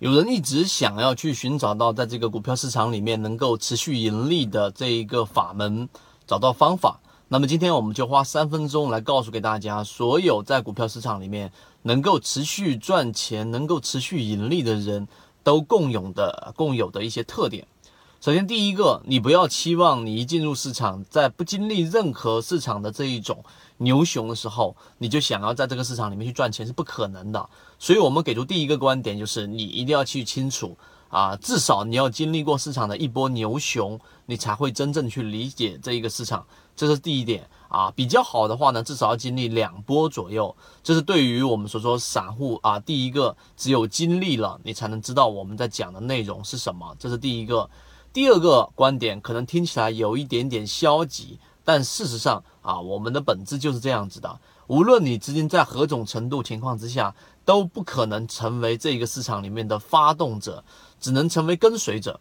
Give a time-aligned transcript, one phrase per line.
[0.00, 5.86] 有人一直想要去寻找到在这个股票市场里面能够持续盈利的这一个法门，
[6.26, 6.98] 找到方法。
[7.28, 11.52] 那么今天我们就花三分钟来告诉给大家，所有在股票市场里面
[11.82, 15.06] 能够持续赚钱、能够持续盈利的人
[15.42, 17.66] 都共有的共有的一些特点。
[18.20, 23.42] 首先，第一个，你不要期望你一进入市场，在不经历任何市场的这一种。
[23.78, 27.48] 牛熊的时候，你就想要在这个市场里面去赚钱是不可能的。
[27.78, 30.76] 所以，我们给出第一个观点，就是你一定要去清楚
[31.08, 36.46] 啊，至少你要经历过市场的一波牛熊，你才会真正去理解这一个市场。
[36.76, 37.90] 这是第一点啊。
[37.96, 40.54] 比较好的话呢，至少要经历两波左右。
[40.82, 46.94] 这是对于我们所说散户啊，第一个只有经历了，你才能知道我们在讲的内容是什么。
[46.98, 47.70] 这是第一个。
[48.12, 51.38] 第二个观点可能听起来有一点点消极。
[51.62, 54.40] 但事实上啊，我们的本质就是这样子的。
[54.66, 57.14] 无论你资金在何种程度情况之下，
[57.44, 60.64] 都不可能成为这个市场里面的发动者，
[60.98, 62.18] 只能成为跟随者。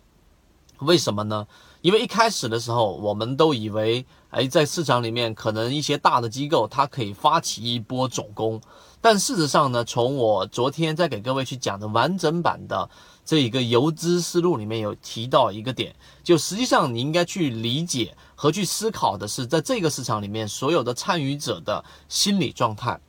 [0.79, 1.47] 为什么呢？
[1.81, 8.61] 因为一开始的时候，我们都以为，哎，在市场里面可能一些大的机构它可以发起一波总攻。
[9.01, 12.89] 但事实上呢，从我昨天在给各位去讲的完整版的。
[13.25, 22.99] 这一个游资思路里面有提到一个点，就实际上你应该去理解和去思考的是，在这个市场里面所有的参与者的心理状态。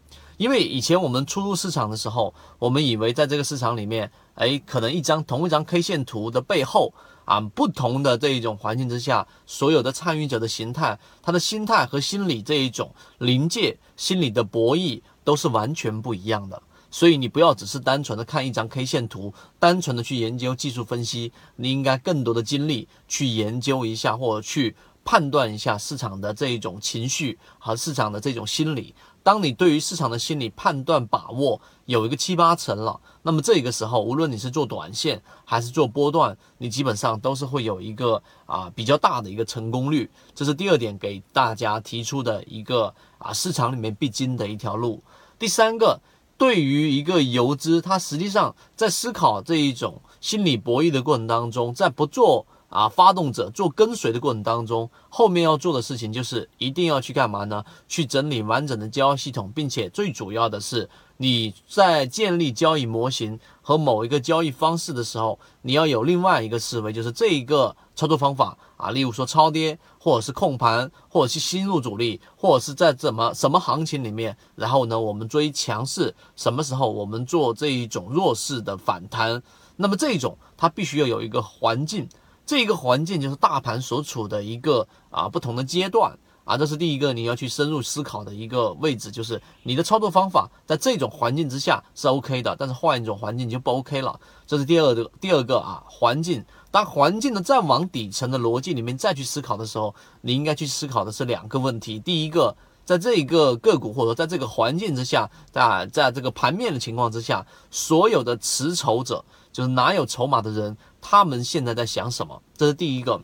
[0.41, 6.95] 因为以前我们初入市场的时候，我们以为在这个市场里面，哎，可能一张同一张 K 线图的背后
[7.27, 16.63] 啊，不同的这一种环境之下，所有的参与者的形态，他的心态和心理这一种临界心理的博弈都是完全不一样的。
[16.91, 24.75] 所以你不要只是单纯的看一张 K 线图，单纯的去研究技术分析，你应该更多的精力去研究一下，或者去
[25.11, 28.95] 判断一下市场的这一种情绪和市场的这种心理。
[29.25, 40.09] 当你对于市场的心理判断把握有一个七八成了，那么这个时候，无论你是做短线还是做波段，你基本上都是会有一个啊比较大的一个成功率。
[40.33, 45.03] 这是第二点给大家提出的一个啊市场里面必经的一条路。
[45.41, 46.01] 第三个。
[46.39, 57.63] 对于一个游资，他实际上在思考这一种心理博弈的过程当中，在不做啊发动者做跟随的过程当中，后面要做的事情就是一定要去干嘛呢？
[57.87, 60.89] 去整理完整的交易系统，并且最主要的是。
[61.23, 79.43] 你在建立交易模型和某一个交易方式的时候，你要有另外一个思维，就是这一个操作方法啊，例如说超跌，或者是控盘，或者是新入主力，或者是在怎么什么行情里面，然后呢，我们追强势，什么时候我们做这一种弱势的反弹，
[79.77, 82.09] 那么这种它必须要有一个环境，
[82.51, 86.19] 这一个环境就是大盘所处的一个啊不同的阶段。
[86.43, 94.19] 啊，这是第一个你要去深入思考的一个位置，就是你的操作方法在这种环境之下是 OK 的，但是换一种环境就不 OK 了。
[94.49, 96.45] 这是第二个，第二个啊，环境。
[96.73, 102.01] 当环境的再往底层的逻辑里面再去思考的时候，你应该去思考的是两个问题。
[102.01, 112.43] 第一个，在这一个个股或者在这个环境之下，在在这个盘面的情况之下，所有的持筹者，就是哪有筹码的人，他们现在在想什么？
[112.57, 113.23] 这是第一个。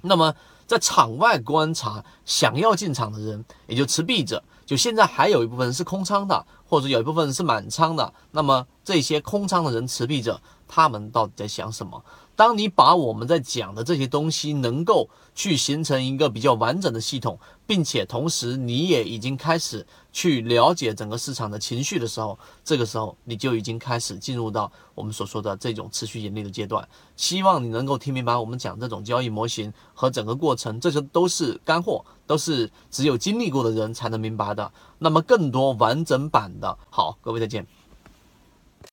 [0.00, 0.34] 那么。
[0.64, 8.10] 在场外观察，想要进场的人，也就持币者，就现在还有一部分是空仓的，或者有一部分是满仓的。
[8.30, 12.02] 那么这些空仓的人、持币者，他们到底在想什么？
[12.34, 26.86] 当你把我们在讲的这些东西能够去形成一个比较完整的系统，并且同时你也已经开始去了解整个市场的情绪的时候，这个时候你就已经开始进入到我们所说的这种持续盈利的阶段。
[27.16, 34.72] 希望你能够听明白我们讲这种交易模型和整个过程，这些都是干货，都是只有经历过的人才能明白的。
[34.98, 37.66] 那么更多完整版的，好，各位再见。